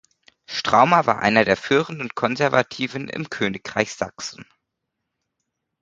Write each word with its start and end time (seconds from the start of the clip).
Straumer 0.47 1.05
war 1.05 1.19
einer 1.19 1.45
der 1.45 1.55
führenden 1.55 2.09
Konservativen 2.15 3.07
im 3.07 3.29
Königreich 3.29 3.93
Sachsen. 3.93 4.47